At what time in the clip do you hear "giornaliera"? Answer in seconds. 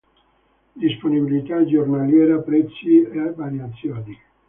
1.63-2.39